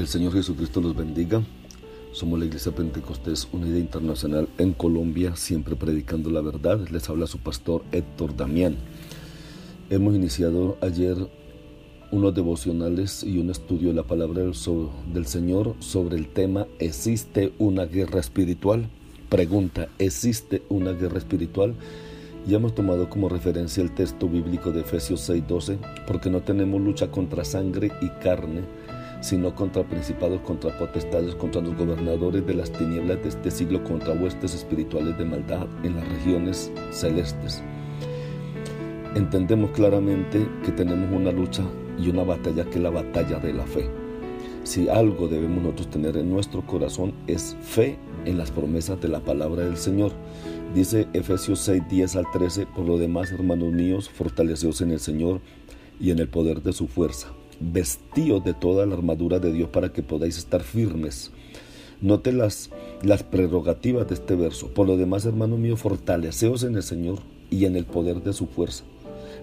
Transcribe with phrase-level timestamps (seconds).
[0.00, 1.42] El Señor Jesucristo los bendiga.
[2.12, 6.88] Somos la Iglesia Pentecostés Unida Internacional en Colombia, siempre predicando la verdad.
[6.88, 8.76] Les habla su pastor Héctor Damián.
[9.90, 11.18] Hemos iniciado ayer
[12.10, 17.84] unos devocionales y un estudio de la palabra del Señor sobre el tema ¿Existe una
[17.84, 18.88] guerra espiritual?
[19.28, 21.74] Pregunta, ¿existe una guerra espiritual?
[22.46, 25.76] Ya hemos tomado como referencia el texto bíblico de Efesios 6:12,
[26.06, 28.62] porque no tenemos lucha contra sangre y carne,
[29.20, 34.14] sino contra principados, contra potestades, contra los gobernadores de las tinieblas de este siglo, contra
[34.14, 37.62] huestes espirituales de maldad en las regiones celestes.
[39.14, 41.62] Entendemos claramente que tenemos una lucha
[41.98, 43.90] y una batalla que es la batalla de la fe.
[44.62, 49.20] Si algo debemos nosotros tener en nuestro corazón es fe en las promesas de la
[49.20, 50.12] palabra del Señor.
[50.74, 55.40] Dice Efesios 6, 10 al 13, por lo demás, hermanos míos, fortaleceos en el Señor
[55.98, 59.92] y en el poder de su fuerza vestíos de toda la armadura de Dios para
[59.92, 61.30] que podáis estar firmes.
[62.00, 62.70] Note las,
[63.02, 64.68] las prerrogativas de este verso.
[64.68, 67.18] Por lo demás, hermano mío, fortaleceos en el Señor
[67.50, 68.84] y en el poder de su fuerza.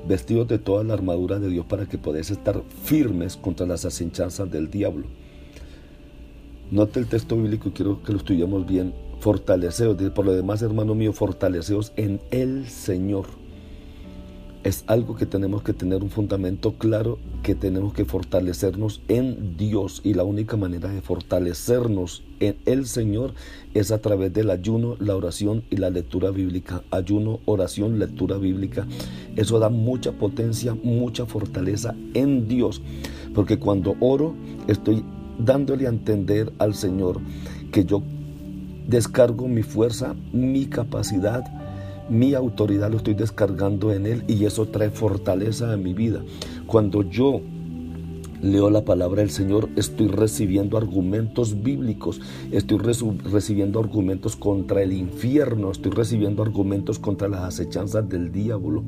[0.08, 4.50] Vestidos de toda la armadura de Dios para que podáis estar firmes contra las asechanzas
[4.52, 5.06] del diablo.
[6.72, 8.94] Note el texto bíblico quiero que lo estudiemos bien.
[9.20, 13.26] Fortaleceos, por lo demás, hermano mío, fortaleceos en el Señor
[14.68, 20.02] es algo que tenemos que tener un fundamento claro, que tenemos que fortalecernos en Dios
[20.04, 23.34] y la única manera de fortalecernos en el Señor
[23.74, 26.84] es a través del ayuno, la oración y la lectura bíblica.
[26.92, 28.86] Ayuno, oración, lectura bíblica.
[29.38, 32.82] Eso da mucha potencia, mucha fortaleza en Dios,
[33.34, 34.36] porque cuando oro
[34.68, 35.02] estoy
[35.40, 37.22] dándole a entender al Señor
[37.72, 38.04] que yo
[38.86, 41.46] descargo mi fuerza, mi capacidad,
[42.10, 46.22] mi autoridad lo estoy descargando en Él y eso trae fortaleza a mi vida.
[46.66, 47.42] Cuando yo
[48.42, 55.72] leo la palabra del Señor, estoy recibiendo argumentos bíblicos, estoy recibiendo argumentos contra el infierno,
[55.72, 58.84] estoy recibiendo argumentos contra las acechanzas del diablo.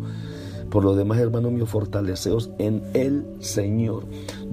[0.70, 4.06] Por lo demás, hermano mío, fortaleceos en el Señor.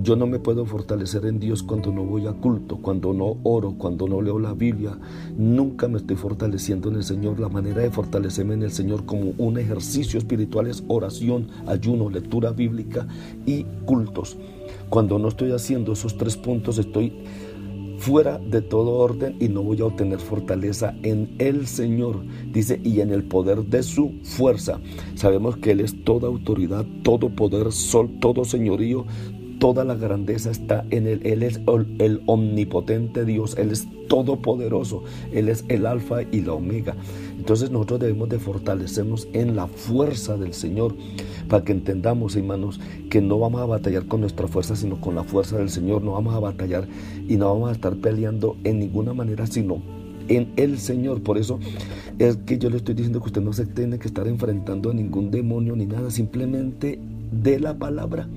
[0.03, 3.75] Yo no me puedo fortalecer en Dios cuando no voy a culto, cuando no oro,
[3.77, 4.99] cuando no leo la Biblia.
[5.37, 7.39] Nunca me estoy fortaleciendo en el Señor.
[7.39, 12.51] La manera de fortalecerme en el Señor como un ejercicio espiritual es oración, ayuno, lectura
[12.51, 13.07] bíblica
[13.45, 14.39] y cultos.
[14.89, 17.13] Cuando no estoy haciendo esos tres puntos, estoy
[17.99, 22.23] fuera de todo orden y no voy a obtener fortaleza en el Señor.
[22.53, 24.81] Dice, y en el poder de su fuerza.
[25.15, 29.07] Sabemos que Él es toda autoridad, todo poder, sol, todo señorío,
[29.59, 31.21] toda la grandeza está en Él.
[31.25, 31.61] Él es
[31.99, 36.95] el, omnipotente Dios, Él es todopoderoso, Él es el alfa y la omega.
[37.37, 40.95] Entonces nosotros debemos de fortalecernos en la fuerza del Señor
[41.49, 42.81] para que entendamos, hermanos,
[43.11, 46.03] que no vamos a batallar con nuestra fuerza, sino con la fuerza del Señor.
[46.03, 46.87] No vamos a batallar
[47.29, 49.81] y no vamos a estar peleando en ninguna manera, sino
[50.29, 51.23] en el Señor.
[51.23, 51.59] Por eso
[52.19, 54.95] es que yo le estoy diciendo que usted no se tiene que estar enfrentando a
[54.95, 56.99] ningún demonio ni nada, simplemente
[57.31, 58.29] de la palabra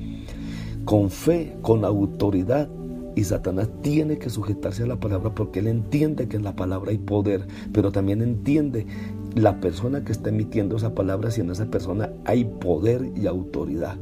[0.86, 2.70] con fe, con autoridad.
[3.16, 6.92] Y Satanás tiene que sujetarse a la palabra porque él entiende que en la palabra
[6.92, 8.86] hay poder, pero también entiende
[9.36, 13.98] la persona que está emitiendo esa palabra, si en esa persona hay poder y autoridad.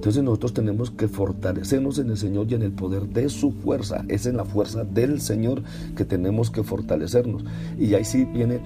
[0.00, 4.02] Entonces nosotros tenemos que fortalecernos en el Señor y en el poder de su fuerza.
[4.08, 5.62] Es en la fuerza del Señor
[5.94, 7.44] que tenemos que fortalecernos.
[7.78, 8.60] Y ahí sí viene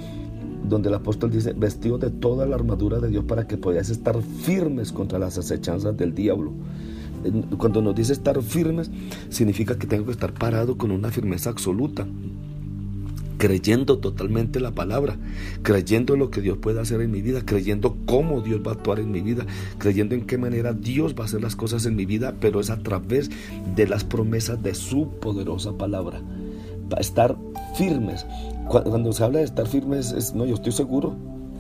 [0.69, 4.23] donde el apóstol dice, vestido de toda la armadura de Dios para que podáis estar
[4.23, 6.53] firmes contra las acechanzas del diablo
[7.59, 8.91] cuando nos dice estar firmes,
[9.29, 12.07] significa que tengo que estar parado con una firmeza absoluta,
[13.39, 15.17] creyendo totalmente la palabra,
[15.63, 19.01] creyendo lo que Dios puede hacer en mi vida, creyendo cómo Dios va a actuar
[19.01, 19.47] en mi vida,
[19.79, 22.71] creyendo en qué manera Dios va a hacer las cosas en mi vida, pero es
[22.71, 23.31] a través
[23.75, 26.23] de las promesas de su poderosa palabra.
[26.99, 27.37] Estar
[27.77, 28.25] firmes.
[28.69, 31.17] Cuando se habla de estar firmes, es, no, yo estoy seguro,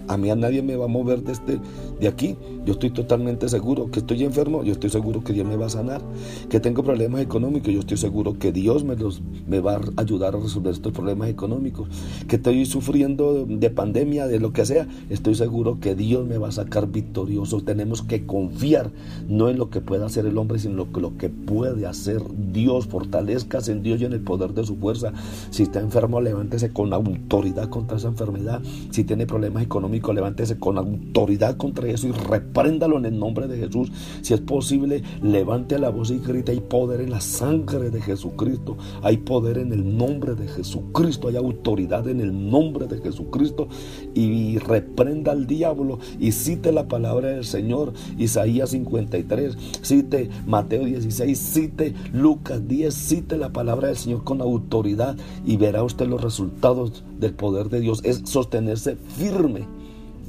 [0.08, 1.58] a mí a nadie me va a mover desde
[2.00, 5.56] de aquí yo estoy totalmente seguro que estoy enfermo, yo estoy seguro que Dios me
[5.56, 6.02] va a sanar,
[6.49, 10.34] que tengo problemas económicos, yo estoy seguro que Dios me, los, me va a ayudar
[10.34, 11.88] a resolver estos problemas económicos,
[12.28, 16.49] que estoy sufriendo de pandemia, de lo que sea, estoy seguro que Dios me va
[16.49, 17.61] a sacar victorioso.
[17.61, 18.90] Tenemos que confiar
[19.28, 22.22] no en lo que pueda hacer el hombre, sino en lo, que puede hacer
[22.52, 22.87] Dios.
[22.87, 25.12] Fortalezcas en Dios y en el poder de su fuerza.
[25.50, 28.62] Si está enfermo, levántese con autoridad contra esa enfermedad.
[28.90, 32.12] Si tiene problemas económicos, levántese con autoridad contra eso y
[32.55, 33.91] repréndalo en el nombre de Jesús.
[34.23, 36.53] Si es posible, levante la voz y grita.
[36.53, 38.77] Hay poder en la sangre de Jesucristo.
[39.03, 41.29] Hay poder en el nombre de Jesucristo.
[41.29, 43.69] Hay autoridad en el nombre de Jesucristo.
[44.15, 47.93] Y reprenda al diablo y cite la palabra del Señor.
[48.19, 55.17] Isaías 53, cite Mateo 16, cite Lucas 10, cite la palabra del Señor con autoridad
[55.45, 58.01] y verá usted los resultados del poder de Dios.
[58.05, 59.67] Es sostenerse firme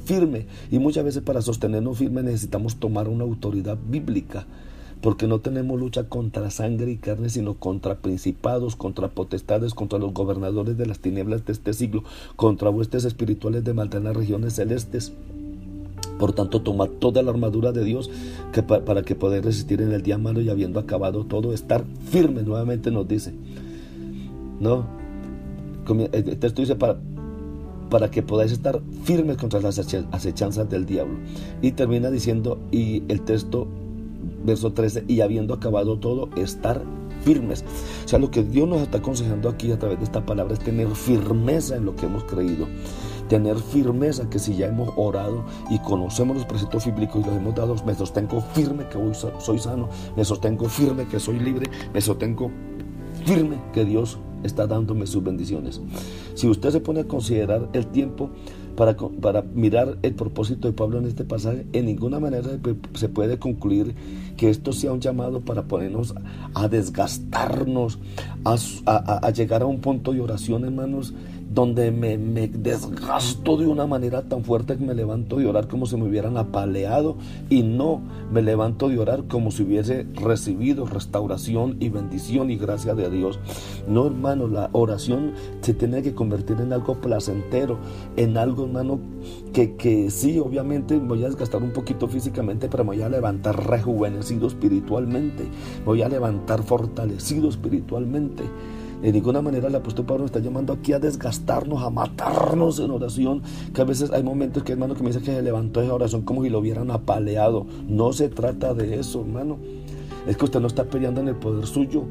[0.06, 0.46] firme.
[0.70, 4.46] Y muchas veces para sostenernos firme necesitamos tomar una autoridad bíblica.
[5.02, 10.14] Porque no tenemos lucha contra sangre y carne, sino contra principados, contra potestades, contra los
[10.14, 12.02] gobernadores de las tinieblas de este siglo,
[12.34, 15.12] contra huestes espirituales de maldad en las regiones celestes.
[16.18, 18.10] Por tanto, toma toda la armadura de Dios
[18.52, 22.42] que para que poder resistir en el día malo y habiendo acabado todo, estar firme,
[22.42, 23.34] nuevamente nos dice.
[24.58, 24.86] No,
[26.12, 26.96] el texto dice para,
[27.88, 31.18] para que podáis estar firmes contra las acechanzas del diablo.
[31.62, 33.66] Y termina diciendo, y el texto,
[34.44, 36.82] verso 13, y habiendo acabado todo, estar
[37.22, 37.64] firmes.
[38.04, 40.60] O sea, lo que Dios nos está aconsejando aquí a través de esta palabra es
[40.60, 42.66] tener firmeza en lo que hemos creído.
[43.28, 47.54] Tener firmeza que si ya hemos orado y conocemos los preceptos bíblicos y los hemos
[47.56, 52.00] dado, me sostengo firme que hoy soy sano, me sostengo firme que soy libre, me
[52.00, 52.52] sostengo
[53.24, 55.80] firme que Dios está dándome sus bendiciones.
[56.34, 58.30] Si usted se pone a considerar el tiempo
[58.76, 62.48] para, para, mirar el propósito de Pablo en este pasaje, en ninguna manera
[62.94, 63.94] se puede concluir
[64.36, 66.14] que esto sea un llamado para ponernos
[66.54, 67.98] a desgastarnos,
[68.44, 68.56] a,
[69.26, 71.14] a llegar a un punto de oración, hermanos,
[71.56, 72.18] donde me,
[72.48, 76.36] desgasto de una manera tan fuerte que me levanto de orar como si me hubieran
[76.36, 77.16] apaleado
[77.48, 82.94] y no me levanto de orar como si hubiese recibido restauración y bendición y gracia
[82.94, 83.38] de Dios.
[83.88, 85.32] No, hermano, la oración
[85.62, 87.78] se tiene que convertir en algo placentero,
[88.16, 89.00] en algo, hermano,
[89.52, 93.68] que, que sí, obviamente voy a desgastar un poquito físicamente, pero me voy a levantar
[93.68, 95.44] rejuvenecido espiritualmente,
[95.84, 98.44] voy a levantar fortalecido espiritualmente.
[99.02, 102.90] De ninguna manera el apóstol Pablo nos está llamando aquí a desgastarnos, a matarnos en
[102.90, 103.42] oración.
[103.74, 106.22] Que a veces hay momentos que hermano que me dice que se levantó esa oración
[106.22, 107.66] como si lo hubieran apaleado.
[107.86, 109.58] No se trata de eso, hermano.
[110.26, 112.04] Es que usted no está peleando en el poder suyo.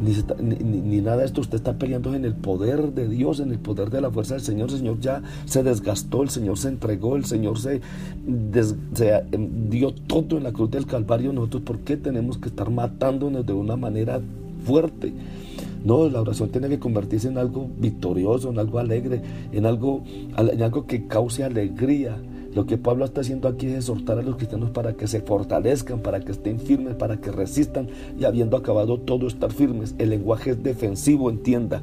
[0.00, 0.14] Ni,
[0.56, 3.90] ni, nada de esto, usted está peleando en el poder de Dios, en el poder
[3.90, 4.70] de la fuerza del Señor.
[4.70, 7.80] El Señor ya se desgastó, el Señor se entregó, el Señor se,
[8.94, 11.32] se em, dio todo en la cruz del Calvario.
[11.32, 14.20] Nosotros, ¿por qué tenemos que estar matándonos de una manera
[14.64, 15.12] fuerte.
[15.84, 19.22] No, la oración tiene que convertirse en algo victorioso, en algo alegre,
[19.52, 20.04] en algo,
[20.36, 22.16] en algo que cause alegría.
[22.54, 26.00] Lo que Pablo está haciendo aquí es exhortar a los cristianos para que se fortalezcan,
[26.00, 27.88] para que estén firmes, para que resistan
[28.18, 29.94] y habiendo acabado todo estar firmes.
[29.98, 31.82] El lenguaje es defensivo, entienda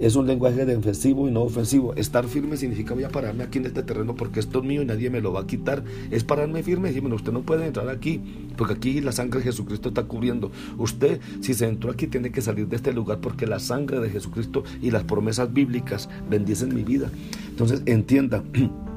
[0.00, 1.94] es un lenguaje defensivo y no ofensivo.
[1.94, 4.84] Estar firme significa voy a pararme aquí en este terreno porque esto es mío y
[4.84, 5.82] nadie me lo va a quitar.
[6.10, 8.20] Es pararme firme y decir, bueno, usted no puede entrar aquí
[8.56, 10.50] porque aquí la sangre de Jesucristo está cubriendo.
[10.78, 14.10] Usted, si se entró aquí, tiene que salir de este lugar porque la sangre de
[14.10, 17.10] Jesucristo y las promesas bíblicas bendicen mi vida.
[17.48, 18.44] Entonces, entienda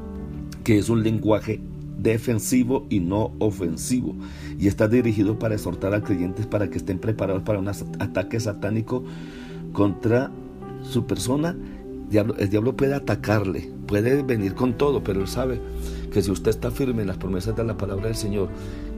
[0.64, 1.60] que es un lenguaje
[1.98, 4.16] defensivo y no ofensivo.
[4.60, 9.04] Y está dirigido para exhortar a creyentes para que estén preparados para un ataque satánico
[9.74, 10.32] contra
[10.84, 11.56] su persona,
[12.12, 15.62] el diablo puede atacarle, puede venir con todo, pero él sabe
[16.12, 18.50] que si usted está firme en las promesas de la palabra del Señor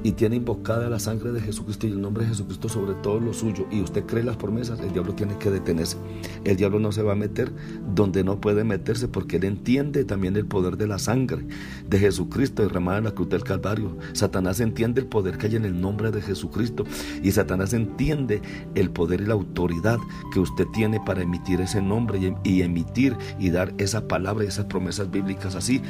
[0.04, 3.34] y tiene invocada la sangre de Jesucristo y el nombre de Jesucristo sobre todo lo
[3.34, 5.98] suyo y usted cree las promesas, el diablo tiene que detenerse.
[6.44, 7.52] El diablo no se va a meter
[7.96, 11.46] donde no puede meterse porque él entiende también el poder de la sangre
[11.88, 13.98] de Jesucristo derramada en la cruz del Calvario.
[14.14, 16.84] Satanás entiende el poder que hay en el nombre de Jesucristo
[17.22, 18.42] y Satanás entiende
[18.76, 20.00] el poder y la autoridad
[20.34, 24.66] que usted tiene para emitir ese nombre y, emitir y dar esa palabra y esas
[24.66, 25.82] promesas bíblicas así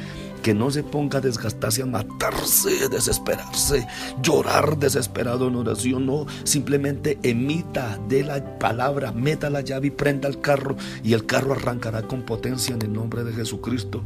[0.42, 3.86] que no se ponga a desgastarse, a matarse, desesperarse,
[4.22, 10.28] llorar desesperado en oración, no, simplemente emita de la palabra, meta la llave y prenda
[10.28, 14.02] el carro y el carro arrancará con potencia en el nombre de Jesucristo.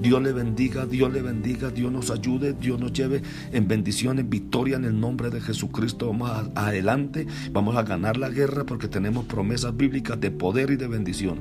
[0.00, 3.22] Dios le bendiga, Dios le bendiga, Dios nos ayude, Dios nos lleve
[3.52, 6.06] en bendición, en victoria en el nombre de Jesucristo.
[6.08, 10.86] Vamos adelante, vamos a ganar la guerra porque tenemos promesas bíblicas de poder y de
[10.86, 11.38] bendición.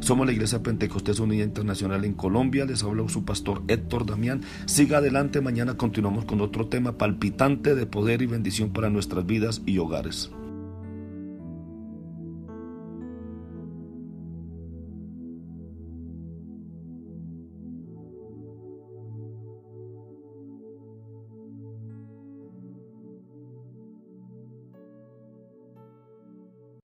[0.00, 2.64] Somos la Iglesia Pentecostés Unida Internacional en Colombia.
[2.64, 4.42] Les habla su pastor Héctor Damián.
[4.66, 5.40] Siga adelante.
[5.40, 10.30] Mañana continuamos con otro tema palpitante de poder y bendición para nuestras vidas y hogares.